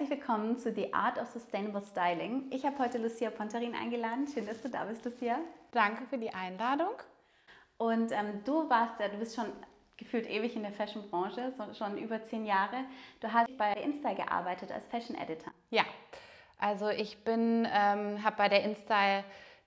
[0.00, 2.46] Herzlich willkommen zu The Art of Sustainable Styling.
[2.50, 4.26] Ich habe heute Lucia Pontarin eingeladen.
[4.32, 5.36] Schön, dass du da bist, Lucia.
[5.72, 6.94] Danke für die Einladung.
[7.76, 9.44] Und ähm, du warst ja, du bist schon
[9.98, 12.86] gefühlt ewig in der Fashion-Branche, so, schon über zehn Jahre.
[13.20, 15.52] Du hast bei Insta gearbeitet als Fashion Editor.
[15.68, 15.84] Ja,
[16.56, 19.22] also ich bin, ähm, habe bei der Insta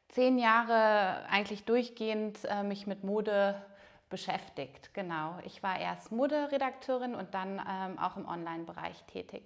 [0.08, 3.64] zehn Jahre eigentlich durchgehend äh, mich mit Mode
[4.10, 4.96] beschäftigt.
[4.96, 5.38] Genau.
[5.46, 9.44] Ich war erst Moderedakteurin und dann ähm, auch im Online-Bereich tätig.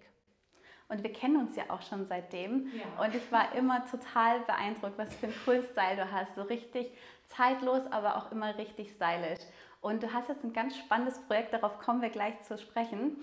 [0.89, 2.71] Und wir kennen uns ja auch schon seitdem.
[2.73, 3.03] Ja.
[3.03, 6.35] Und ich war immer total beeindruckt, was für ein cooles Style du hast.
[6.35, 6.91] So richtig
[7.27, 9.39] zeitlos, aber auch immer richtig stylisch.
[9.81, 13.17] Und du hast jetzt ein ganz spannendes Projekt, darauf kommen wir gleich zu sprechen.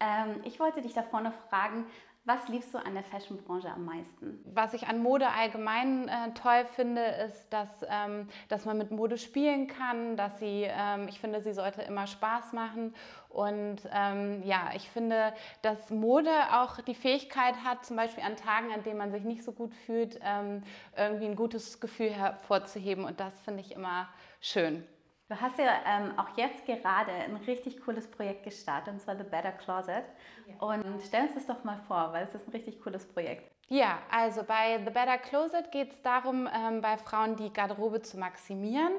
[0.00, 1.86] Ähm, ich wollte dich da vorne fragen,
[2.24, 4.44] was liebst du an der Fashionbranche am meisten?
[4.52, 9.16] Was ich an Mode allgemein äh, toll finde, ist, dass, ähm, dass man mit Mode
[9.16, 12.94] spielen kann, dass sie, ähm, ich finde, sie sollte immer Spaß machen.
[13.30, 18.70] Und ähm, ja, ich finde, dass Mode auch die Fähigkeit hat, zum Beispiel an Tagen,
[18.72, 20.62] an denen man sich nicht so gut fühlt, ähm,
[20.96, 23.04] irgendwie ein gutes Gefühl hervorzuheben.
[23.04, 24.08] Und das finde ich immer
[24.40, 24.84] schön.
[25.30, 29.22] Du hast ja ähm, auch jetzt gerade ein richtig cooles Projekt gestartet, und zwar The
[29.22, 30.02] Better Closet.
[30.48, 30.54] Ja.
[30.58, 33.48] Und stell uns das doch mal vor, weil es ist ein richtig cooles Projekt.
[33.68, 38.18] Ja, also bei The Better Closet geht es darum, ähm, bei Frauen die Garderobe zu
[38.18, 38.94] maximieren.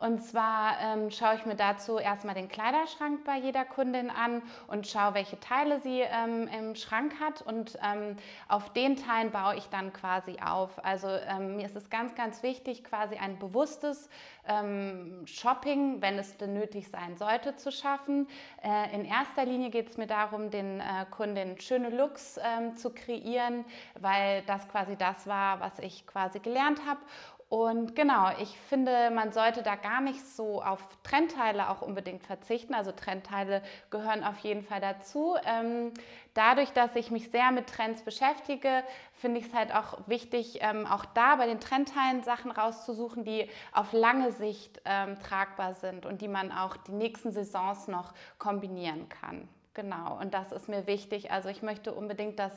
[0.00, 4.86] Und zwar ähm, schaue ich mir dazu erstmal den Kleiderschrank bei jeder Kundin an und
[4.86, 7.42] schaue, welche Teile sie ähm, im Schrank hat.
[7.42, 8.16] Und ähm,
[8.48, 10.84] auf den Teilen baue ich dann quasi auf.
[10.84, 14.08] Also ähm, mir ist es ganz, ganz wichtig, quasi ein bewusstes
[14.46, 18.28] ähm, Shopping, wenn es denn nötig sein sollte, zu schaffen.
[18.62, 22.90] Äh, in erster Linie geht es mir darum, den äh, Kundinnen schöne Looks ähm, zu
[22.90, 23.64] kreieren,
[23.98, 27.00] weil das quasi das war, was ich quasi gelernt habe.
[27.48, 32.74] Und genau, ich finde, man sollte da gar nicht so auf Trendteile auch unbedingt verzichten.
[32.74, 35.36] Also Trendteile gehören auf jeden Fall dazu.
[35.44, 35.94] Ähm,
[36.34, 40.86] dadurch, dass ich mich sehr mit Trends beschäftige, finde ich es halt auch wichtig, ähm,
[40.88, 46.22] auch da bei den Trendteilen Sachen rauszusuchen, die auf lange Sicht ähm, tragbar sind und
[46.22, 49.48] die man auch die nächsten Saisons noch kombinieren kann.
[49.72, 51.30] Genau, und das ist mir wichtig.
[51.30, 52.52] Also ich möchte unbedingt, dass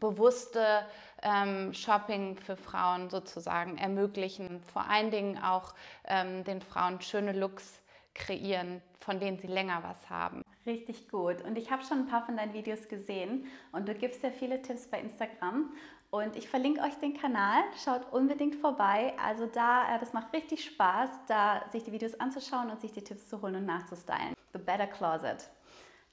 [0.00, 0.84] bewusste
[1.22, 4.60] ähm, Shopping für Frauen sozusagen ermöglichen.
[4.72, 5.74] Vor allen Dingen auch
[6.06, 7.80] ähm, den Frauen schöne Looks
[8.14, 10.42] kreieren, von denen sie länger was haben.
[10.66, 11.42] Richtig gut.
[11.42, 14.62] Und ich habe schon ein paar von deinen Videos gesehen und du gibst ja viele
[14.62, 15.70] Tipps bei Instagram.
[16.10, 19.14] Und ich verlinke euch den Kanal, schaut unbedingt vorbei.
[19.22, 23.02] Also da, äh, das macht richtig Spaß, da sich die Videos anzuschauen und sich die
[23.02, 24.34] Tipps zu holen und nachzustylen.
[24.52, 25.50] The Better Closet.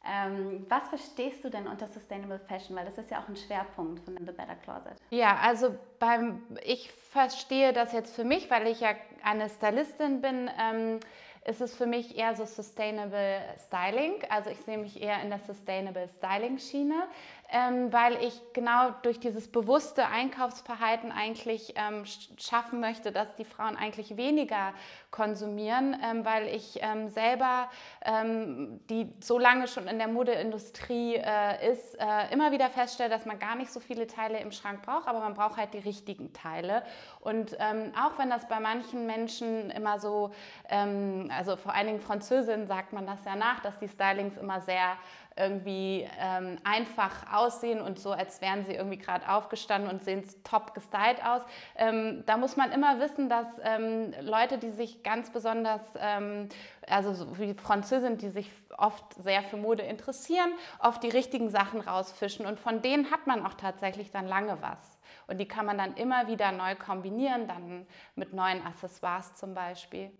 [0.03, 2.75] Ähm, was verstehst du denn unter Sustainable Fashion?
[2.75, 4.95] Weil das ist ja auch ein Schwerpunkt von The Better Closet.
[5.12, 10.50] Ja, also beim, ich verstehe das jetzt für mich, weil ich ja eine Stylistin bin.
[10.59, 11.00] Ähm,
[11.44, 14.13] ist es für mich eher so Sustainable Styling.
[14.29, 17.03] Also ich sehe mich eher in der Sustainable Styling Schiene
[17.51, 22.06] ähm, weil ich genau durch dieses bewusste Einkaufsverhalten eigentlich ähm,
[22.38, 24.73] schaffen möchte, dass die Frauen eigentlich weniger
[25.12, 27.69] konsumieren, ähm, weil ich ähm, selber,
[28.06, 33.25] ähm, die so lange schon in der Modeindustrie äh, ist, äh, immer wieder feststelle, dass
[33.25, 36.31] man gar nicht so viele Teile im Schrank braucht, aber man braucht halt die richtigen
[36.31, 36.84] Teile.
[37.19, 40.31] Und ähm, auch wenn das bei manchen Menschen immer so,
[40.69, 44.95] also vor allen Dingen Französinnen sagt man das ja nach, dass die Stylings immer sehr
[45.37, 50.73] irgendwie ähm, einfach aussehen und so, als wären sie irgendwie gerade aufgestanden und sehen top
[50.73, 51.41] gestylt aus.
[51.75, 56.49] Ähm, da muss man immer wissen, dass ähm, Leute, die sich ganz besonders, ähm,
[56.87, 61.81] also so wie Französinnen, die sich oft sehr für Mode interessieren, oft die richtigen Sachen
[61.81, 64.99] rausfischen und von denen hat man auch tatsächlich dann lange was.
[65.27, 70.11] Und die kann man dann immer wieder neu kombinieren, dann mit neuen Accessoires zum Beispiel.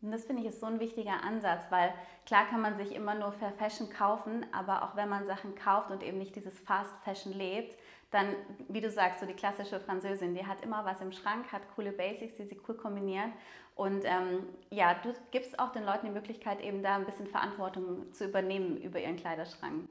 [0.00, 1.92] Und das finde ich ist so ein wichtiger Ansatz, weil
[2.24, 5.90] klar kann man sich immer nur für Fashion kaufen, aber auch wenn man Sachen kauft
[5.90, 7.76] und eben nicht dieses Fast Fashion lebt,
[8.10, 8.34] dann,
[8.68, 11.92] wie du sagst, so die klassische Französin, die hat immer was im Schrank, hat coole
[11.92, 13.30] Basics, die sie cool kombiniert.
[13.74, 18.12] Und ähm, ja, du gibst auch den Leuten die Möglichkeit, eben da ein bisschen Verantwortung
[18.12, 19.88] zu übernehmen über ihren Kleiderschrank.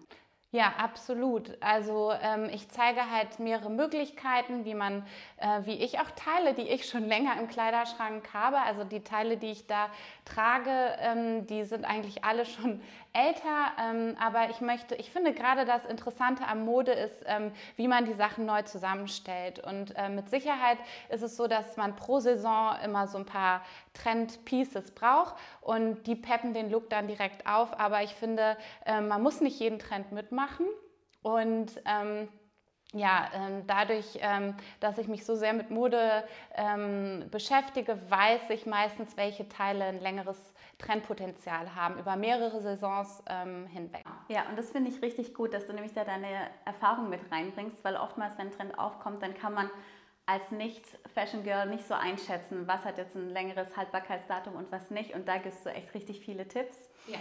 [0.52, 1.58] Ja, absolut.
[1.62, 5.06] Also ähm, ich zeige halt mehrere Möglichkeiten, wie man,
[5.38, 9.36] äh, wie ich auch Teile, die ich schon länger im Kleiderschrank habe, also die Teile,
[9.38, 9.90] die ich da
[10.24, 12.82] trage, ähm, die sind eigentlich alle schon
[13.18, 17.88] älter, ähm, aber ich möchte, ich finde gerade das Interessante am Mode ist, ähm, wie
[17.88, 19.60] man die Sachen neu zusammenstellt.
[19.60, 20.78] Und äh, mit Sicherheit
[21.10, 23.62] ist es so, dass man pro Saison immer so ein paar
[23.94, 27.80] Trend-Pieces braucht und die peppen den Look dann direkt auf.
[27.80, 28.56] Aber ich finde,
[28.86, 30.68] äh, man muss nicht jeden Trend mitmachen
[31.24, 32.30] und ähm,
[32.94, 36.24] ja, ähm, dadurch, ähm, dass ich mich so sehr mit Mode
[36.56, 43.68] ähm, beschäftige, weiß ich meistens, welche Teile ein längeres Trendpotenzial haben, über mehrere Saisons ähm,
[43.68, 44.06] hinweg.
[44.30, 47.84] Ja, und das finde ich richtig gut, dass du nämlich da deine Erfahrung mit reinbringst,
[47.84, 49.70] weil oftmals, wenn ein Trend aufkommt, dann kann man
[50.26, 55.14] als Nicht-Fashion-Girl nicht so einschätzen, was hat jetzt ein längeres Haltbarkeitsdatum und was nicht.
[55.16, 56.78] Und da gibst du echt richtig viele Tipps.
[57.08, 57.18] Ja.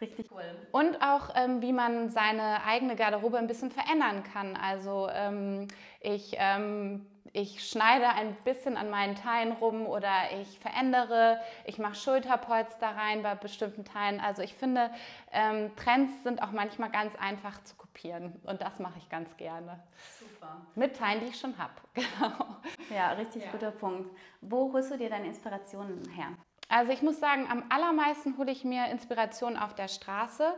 [0.00, 0.42] Richtig cool.
[0.72, 4.56] Und auch, ähm, wie man seine eigene Garderobe ein bisschen verändern kann.
[4.56, 5.68] Also ähm,
[6.00, 10.10] ich, ähm, ich schneide ein bisschen an meinen Teilen rum oder
[10.40, 14.20] ich verändere, ich mache Schulterpolster rein bei bestimmten Teilen.
[14.20, 14.90] Also ich finde,
[15.32, 19.80] ähm, Trends sind auch manchmal ganz einfach zu kopieren und das mache ich ganz gerne.
[20.18, 20.62] Super.
[20.74, 21.72] Mit Teilen, die ich schon habe.
[21.94, 22.56] Genau.
[22.88, 23.50] Ja, richtig ja.
[23.50, 24.10] guter Punkt.
[24.40, 26.28] Wo holst du dir deine Inspirationen her?
[26.70, 30.54] Also ich muss sagen, am allermeisten hole ich mir Inspiration auf der Straße,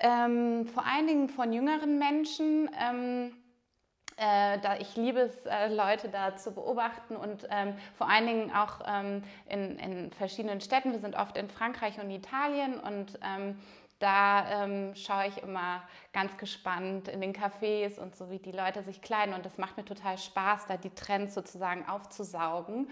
[0.00, 2.68] ähm, vor allen Dingen von jüngeren Menschen.
[2.78, 3.36] Ähm,
[4.16, 8.52] äh, da ich liebe es, äh, Leute da zu beobachten und ähm, vor allen Dingen
[8.54, 10.92] auch ähm, in, in, verschiedenen Städten.
[10.92, 13.58] Wir sind oft in Frankreich und Italien und ähm,
[14.00, 15.82] da ähm, schaue ich immer
[16.12, 19.32] ganz gespannt in den Cafés und so, wie die Leute sich kleiden.
[19.32, 22.90] Und das macht mir total Spaß, da die Trends sozusagen aufzusaugen.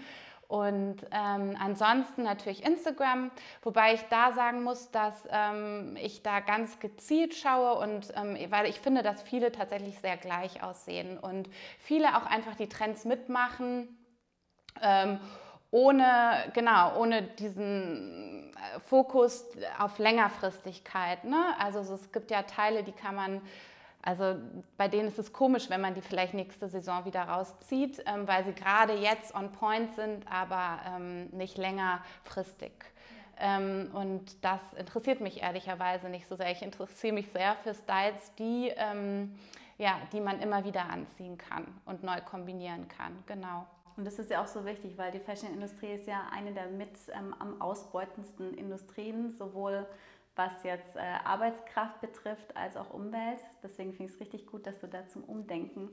[0.51, 3.31] Und ähm, ansonsten natürlich Instagram,
[3.61, 8.65] wobei ich da sagen muss, dass ähm, ich da ganz gezielt schaue und ähm, weil
[8.65, 11.49] ich finde, dass viele tatsächlich sehr gleich aussehen und
[11.79, 13.97] viele auch einfach die Trends mitmachen.
[14.81, 15.21] Ähm,
[15.71, 19.45] ohne, genau, ohne diesen äh, Fokus
[19.79, 21.23] auf Längerfristigkeit.
[21.23, 21.41] Ne?
[21.59, 23.41] Also es gibt ja Teile, die kann man
[24.03, 24.35] also
[24.77, 28.43] bei denen ist es komisch, wenn man die vielleicht nächste Saison wieder rauszieht, ähm, weil
[28.45, 32.71] sie gerade jetzt on point sind, aber ähm, nicht längerfristig.
[33.37, 36.51] Ähm, und das interessiert mich ehrlicherweise nicht so sehr.
[36.51, 39.35] Ich interessiere mich sehr für Styles, die, ähm,
[39.77, 43.23] ja, die man immer wieder anziehen kann und neu kombinieren kann.
[43.25, 43.65] Genau.
[43.97, 46.91] Und das ist ja auch so wichtig, weil die Fashion-Industrie ist ja eine der mit
[47.13, 49.85] ähm, am ausbeutendsten Industrien, sowohl
[50.35, 53.43] was jetzt äh, Arbeitskraft betrifft als auch Umwelt.
[53.63, 55.89] Deswegen finde ich es richtig gut, dass du da zum Umdenken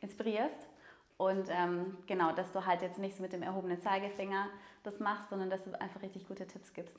[0.00, 0.68] inspirierst.
[1.16, 4.48] Und ähm, genau, dass du halt jetzt nicht so mit dem erhobenen Zeigefinger
[4.82, 6.98] das machst, sondern dass du einfach richtig gute Tipps gibst.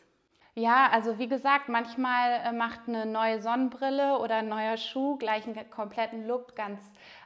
[0.54, 5.46] Ja, also wie gesagt, manchmal äh, macht eine neue Sonnenbrille oder ein neuer Schuh gleich
[5.48, 6.82] einen kompletten Look ganz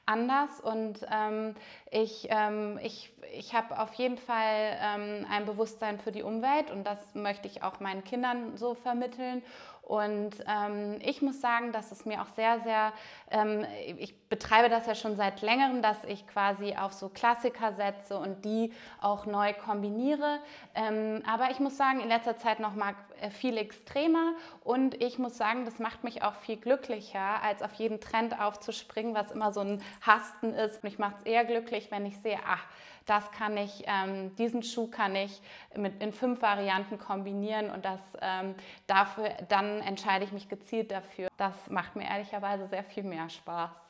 [0.06, 0.60] anders.
[0.62, 1.56] Und ähm,
[1.92, 6.86] ich, ähm, ich, ich habe auf jeden Fall ähm, ein Bewusstsein für die Umwelt und
[6.86, 9.42] das möchte ich auch meinen Kindern so vermitteln.
[9.86, 12.92] Und ähm, ich muss sagen, dass es mir auch sehr, sehr,
[13.30, 13.66] ähm,
[13.98, 18.46] ich betreibe das ja schon seit längerem, dass ich quasi auf so Klassiker setze und
[18.46, 20.40] die auch neu kombiniere.
[20.74, 24.34] Ähm, aber ich muss sagen, in letzter Zeit noch mal äh, viel extremer
[24.64, 29.14] und ich muss sagen, das macht mich auch viel glücklicher, als auf jeden Trend aufzuspringen,
[29.14, 30.84] was immer so ein Hasten ist.
[30.84, 32.66] Mich macht es eher glücklich, wenn ich sehe, ach,
[33.06, 35.42] das kann ich, ähm, diesen Schuh kann ich
[35.76, 38.56] mit, in fünf Varianten kombinieren und das ähm,
[38.88, 41.30] dafür, dann entscheide ich mich gezielt dafür.
[41.38, 43.85] Das macht mir ehrlicherweise sehr viel mehr Spaß.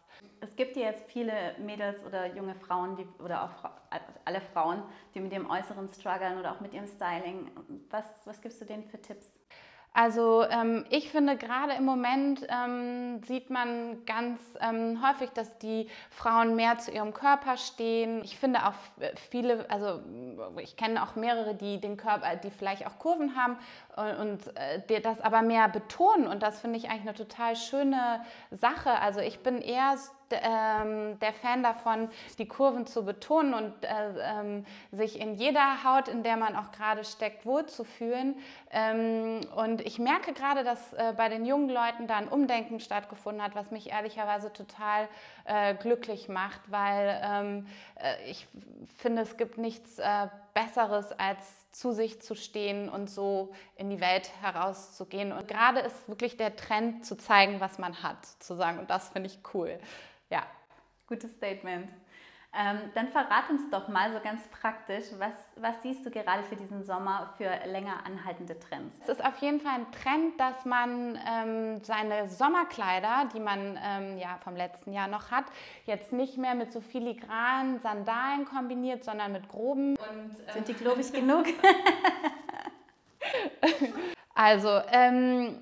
[0.45, 3.71] Es gibt ja jetzt viele Mädels oder junge Frauen die, oder auch
[4.25, 4.83] alle Frauen,
[5.13, 7.49] die mit ihrem Äußeren strugglen oder auch mit ihrem Styling.
[7.89, 9.39] Was, was gibst du denen für Tipps?
[9.97, 15.87] Also ähm, ich finde gerade im Moment ähm, sieht man ganz ähm, häufig, dass die
[16.09, 18.21] Frauen mehr zu ihrem Körper stehen.
[18.25, 18.73] Ich finde auch
[19.31, 20.01] viele, also
[20.61, 23.57] ich kenne auch mehrere, die den Körper, die vielleicht auch Kurven haben
[23.95, 28.19] und, und äh, das aber mehr betonen und das finde ich eigentlich eine total schöne
[28.51, 28.99] Sache.
[28.99, 29.95] Also ich bin eher
[30.31, 33.89] ähm, der Fan davon, die Kurven zu betonen und äh,
[34.21, 38.35] ähm, sich in jeder Haut, in der man auch gerade steckt, wohlzufühlen.
[38.71, 43.43] Ähm, und ich merke gerade, dass äh, bei den jungen Leuten da ein Umdenken stattgefunden
[43.43, 45.07] hat, was mich ehrlicherweise total
[45.45, 48.47] äh, glücklich macht, weil ähm, äh, ich
[48.97, 53.99] finde, es gibt nichts äh, Besseres als zu sich zu stehen und so in die
[53.99, 55.33] Welt herauszugehen.
[55.33, 58.79] Und gerade ist wirklich der Trend zu zeigen, was man hat, zu sagen.
[58.79, 59.77] Und das finde ich cool.
[60.29, 60.47] Ja.
[61.07, 61.89] Gutes Statement.
[62.57, 66.55] Ähm, dann verrat uns doch mal so ganz praktisch, was, was siehst du gerade für
[66.55, 68.97] diesen Sommer für länger anhaltende Trends?
[69.01, 74.17] Es ist auf jeden Fall ein Trend, dass man ähm, seine Sommerkleider, die man ähm,
[74.17, 75.45] ja vom letzten Jahr noch hat,
[75.85, 79.97] jetzt nicht mehr mit so filigranen Sandalen kombiniert, sondern mit groben.
[79.97, 81.47] Und, ähm, Sind die globig genug?
[84.33, 85.61] also, ähm,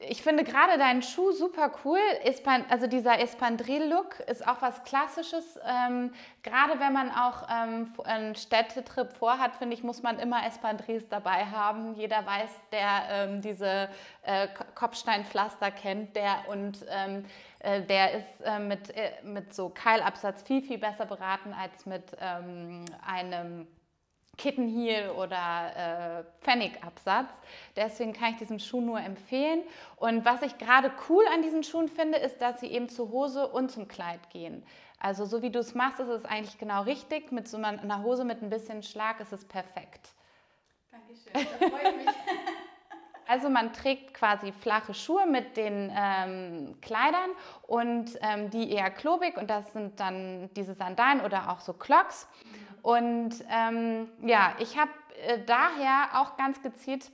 [0.00, 1.98] ich finde gerade deinen Schuh super cool.
[2.22, 5.58] Espan also dieser Espandril-Look ist auch was Klassisches.
[5.66, 6.12] Ähm,
[6.42, 11.46] gerade wenn man auch ähm, einen Städtetrip vorhat, finde ich, muss man immer Espandrils dabei
[11.46, 11.94] haben.
[11.94, 13.88] Jeder weiß, der ähm, diese
[14.22, 17.24] äh, Kopfsteinpflaster kennt, der und ähm,
[17.58, 22.16] äh, der ist äh, mit, äh, mit so Keilabsatz viel, viel besser beraten als mit
[22.20, 23.66] ähm, einem
[24.36, 27.28] Kittenheel oder äh, Pfennigabsatz.
[27.76, 29.62] Deswegen kann ich diesen Schuh nur empfehlen.
[29.96, 33.48] Und was ich gerade cool an diesen Schuhen finde, ist, dass sie eben zur Hose
[33.48, 34.64] und zum Kleid gehen.
[34.98, 37.30] Also so wie du es machst, ist es eigentlich genau richtig.
[37.30, 40.08] Mit so einer Hose mit ein bisschen Schlag ist es perfekt.
[40.90, 42.14] Dankeschön, da freue ich mich.
[43.26, 47.30] Also man trägt quasi flache Schuhe mit den ähm, Kleidern
[47.62, 52.28] und ähm, die eher klobig und das sind dann diese Sandalen oder auch so Clocks.
[52.44, 52.63] Mhm.
[52.84, 54.90] Und ähm, ja, ich habe
[55.26, 57.10] äh, daher auch ganz gezielt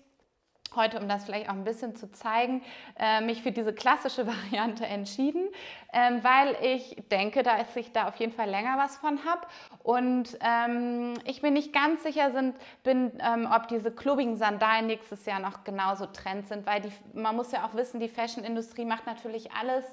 [0.74, 2.62] heute, um das vielleicht auch ein bisschen zu zeigen,
[2.98, 5.48] äh, mich für diese klassische Variante entschieden,
[5.92, 9.46] ähm, weil ich denke, dass ich da auf jeden Fall länger was von habe.
[9.84, 15.24] Und ähm, ich bin nicht ganz sicher sind, bin, ähm, ob diese klobigen Sandalen nächstes
[15.24, 19.06] Jahr noch genauso Trend sind, weil die, man muss ja auch wissen, die Fashion-Industrie macht
[19.06, 19.84] natürlich alles,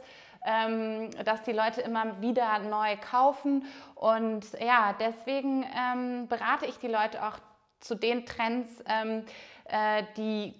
[0.47, 3.65] ähm, dass die Leute immer wieder neu kaufen.
[3.95, 7.37] Und ja, deswegen ähm, berate ich die Leute auch
[7.81, 9.25] zu den Trends, ähm,
[9.65, 10.55] äh, die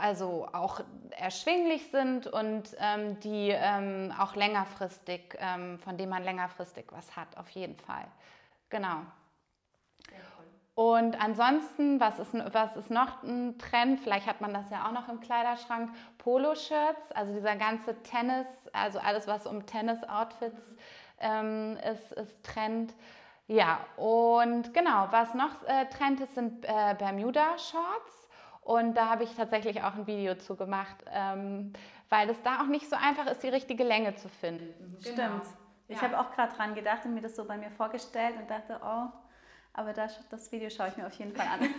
[0.00, 6.86] also auch erschwinglich sind und ähm, die ähm, auch längerfristig, ähm, von denen man längerfristig
[6.90, 8.06] was hat, auf jeden Fall.
[8.70, 9.02] Genau.
[10.74, 14.00] Und ansonsten, was ist, was ist noch ein Trend?
[14.00, 15.90] Vielleicht hat man das ja auch noch im Kleiderschrank.
[16.18, 20.76] Poloshirts, also dieser ganze Tennis, also alles, was um Tennis-Outfits
[21.20, 22.92] ähm, ist, ist Trend.
[23.46, 28.28] Ja, und genau, was noch äh, Trend ist, sind äh, Bermuda-Shorts.
[28.62, 31.72] Und da habe ich tatsächlich auch ein Video zu gemacht, ähm,
[32.08, 34.96] weil es da auch nicht so einfach ist, die richtige Länge zu finden.
[35.00, 35.16] Stimmt.
[35.16, 35.40] Genau.
[35.86, 36.02] Ich ja.
[36.02, 39.08] habe auch gerade dran gedacht und mir das so bei mir vorgestellt und dachte, oh,
[39.74, 41.60] aber das, das Video schaue ich mir auf jeden Fall an.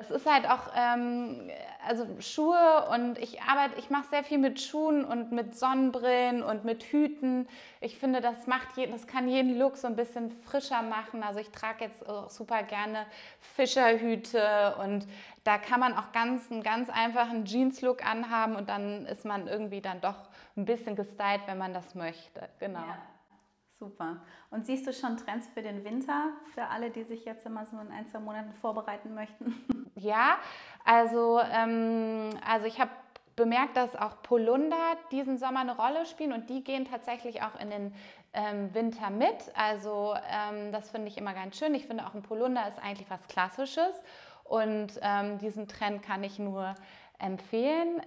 [0.00, 1.50] es ist halt auch, ähm,
[1.86, 6.64] also Schuhe und ich arbeite, ich mache sehr viel mit Schuhen und mit Sonnenbrillen und
[6.64, 7.48] mit Hüten.
[7.80, 11.22] Ich finde, das macht jeden, das kann jeden Look so ein bisschen frischer machen.
[11.22, 13.06] Also ich trage jetzt auch super gerne
[13.40, 15.06] Fischerhüte und
[15.44, 19.80] da kann man auch ganz einen ganz einfachen Jeans-Look anhaben und dann ist man irgendwie
[19.80, 22.48] dann doch ein bisschen gestylt, wenn man das möchte.
[22.58, 22.80] Genau.
[22.80, 22.98] Ja.
[23.80, 24.18] Super.
[24.50, 27.78] Und siehst du schon Trends für den Winter, für alle, die sich jetzt immer so
[27.78, 29.54] in ein, zwei Monaten vorbereiten möchten?
[29.96, 30.38] Ja,
[30.82, 32.90] also, ähm, also ich habe
[33.36, 37.68] bemerkt, dass auch Polunder diesen Sommer eine Rolle spielen und die gehen tatsächlich auch in
[37.68, 37.94] den
[38.32, 39.34] ähm, Winter mit.
[39.54, 41.74] Also ähm, das finde ich immer ganz schön.
[41.74, 44.00] Ich finde auch ein Polunder ist eigentlich was Klassisches
[44.44, 46.74] und ähm, diesen Trend kann ich nur
[47.18, 48.00] empfehlen.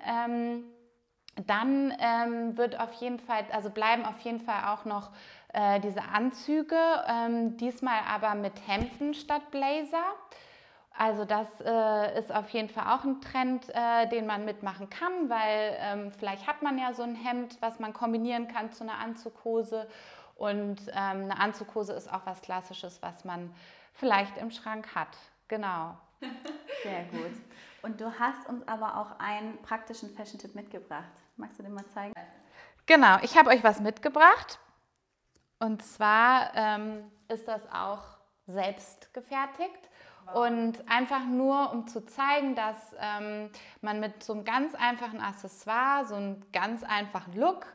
[1.48, 5.10] Dann ähm, wird auf jeden Fall, also bleiben auf jeden Fall auch noch
[5.54, 10.04] äh, diese Anzüge, ähm, diesmal aber mit Hemden statt Blazer.
[10.96, 15.28] Also das äh, ist auf jeden Fall auch ein Trend, äh, den man mitmachen kann,
[15.28, 19.00] weil ähm, vielleicht hat man ja so ein Hemd, was man kombinieren kann zu einer
[19.00, 19.88] Anzughose.
[20.36, 23.54] Und ähm, eine Anzughose ist auch was Klassisches, was man
[23.94, 25.18] vielleicht im Schrank hat.
[25.48, 25.98] Genau.
[26.84, 27.32] Sehr gut.
[27.82, 31.23] Und du hast uns aber auch einen praktischen Fashion-Tipp mitgebracht.
[31.36, 32.13] Magst du den mal zeigen?
[32.86, 34.60] Genau, ich habe euch was mitgebracht.
[35.60, 38.04] Und zwar ähm, ist das auch
[38.46, 39.90] selbst gefertigt.
[40.25, 40.48] Wow.
[40.48, 43.50] Und einfach nur, um zu zeigen, dass ähm,
[43.82, 47.66] man mit so einem ganz einfachen Accessoire, so einem ganz einfachen Look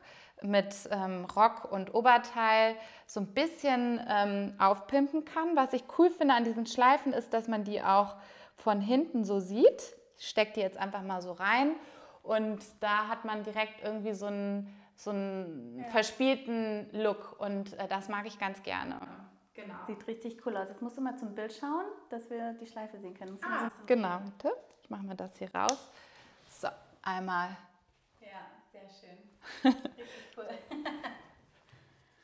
[0.41, 2.75] mit ähm, Rock und Oberteil
[3.05, 5.55] so ein bisschen ähm, aufpimpen kann.
[5.55, 8.15] Was ich cool finde an diesen Schleifen ist, dass man die auch
[8.55, 9.95] von hinten so sieht.
[10.17, 11.75] Ich stecke die jetzt einfach mal so rein
[12.29, 15.85] und da hat man direkt irgendwie so einen so einen ja.
[15.85, 18.99] verspielten Look und äh, das mag ich ganz gerne.
[19.53, 19.75] Genau.
[19.87, 20.67] Sieht richtig cool aus.
[20.67, 23.39] Jetzt musst du mal zum Bild schauen, dass wir die Schleife sehen können.
[23.41, 24.53] Ah, genau, bitte.
[24.83, 25.89] Ich mache mal das hier raus.
[26.49, 26.67] So,
[27.01, 27.55] einmal.
[28.19, 29.73] Ja, sehr schön.
[29.97, 30.47] Richtig cool.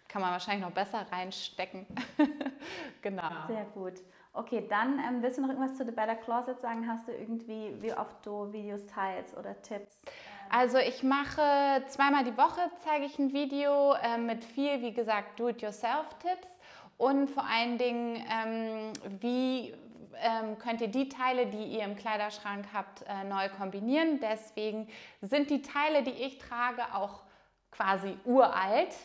[0.07, 1.87] Kann man wahrscheinlich noch besser reinstecken.
[3.01, 3.47] genau.
[3.47, 4.01] Sehr gut.
[4.37, 6.85] Okay, dann ähm, willst du noch irgendwas zu The Better Closet sagen?
[6.89, 10.01] Hast du irgendwie, wie oft du Videos teilst oder Tipps?
[10.49, 15.39] Also ich mache zweimal die Woche, zeige ich ein Video äh, mit viel, wie gesagt,
[15.39, 16.59] Do-it-yourself-Tipps
[16.97, 19.73] und vor allen Dingen, ähm, wie
[20.17, 24.19] ähm, könnt ihr die Teile, die ihr im Kleiderschrank habt, äh, neu kombinieren.
[24.19, 24.89] Deswegen
[25.21, 27.23] sind die Teile, die ich trage, auch
[27.71, 28.95] quasi uralt.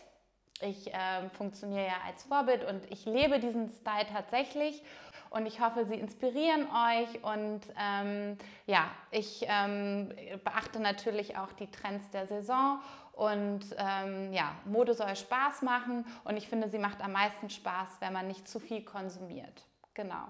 [0.61, 4.83] ich äh, funktioniere ja als Vorbild und ich lebe diesen Style tatsächlich.
[5.31, 7.23] Und ich hoffe, sie inspirieren euch.
[7.23, 10.13] Und ähm, ja, ich ähm,
[10.45, 12.81] beachte natürlich auch die Trends der Saison.
[13.13, 16.05] Und ähm, ja, Mode soll Spaß machen.
[16.25, 19.65] Und ich finde, sie macht am meisten Spaß, wenn man nicht zu viel konsumiert.
[19.95, 20.27] Genau.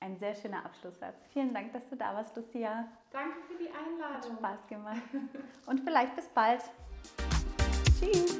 [0.00, 1.16] Ein sehr schöner Abschlusssatz.
[1.32, 2.88] Vielen Dank, dass du da warst, Lucia.
[3.12, 4.32] Danke für die Einladung.
[4.32, 5.02] Hat Spaß gemacht.
[5.66, 6.62] Und vielleicht bis bald.
[8.00, 8.36] Tschüss.